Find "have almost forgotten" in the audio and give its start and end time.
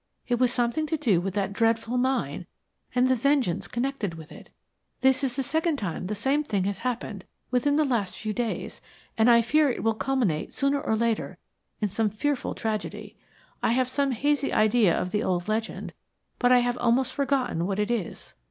16.65-17.67